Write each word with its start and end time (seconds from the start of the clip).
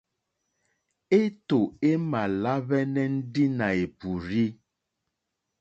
Étò 1.19 1.59
é 1.89 1.91
mà 2.09 2.21
lá 2.41 2.53
hwɛ́nɛ́ 2.65 3.05
ndí 3.17 3.43
nà 3.57 3.67
è 3.83 3.85
pùrzí. 3.99 4.45